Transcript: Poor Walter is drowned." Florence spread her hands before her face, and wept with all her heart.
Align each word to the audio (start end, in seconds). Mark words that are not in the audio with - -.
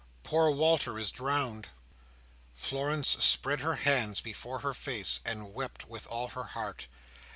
Poor 0.23 0.49
Walter 0.49 0.97
is 0.97 1.11
drowned." 1.11 1.67
Florence 2.55 3.07
spread 3.23 3.59
her 3.59 3.75
hands 3.75 4.19
before 4.19 4.61
her 4.61 4.73
face, 4.73 5.19
and 5.23 5.53
wept 5.53 5.87
with 5.87 6.07
all 6.07 6.29
her 6.29 6.45
heart. 6.57 6.87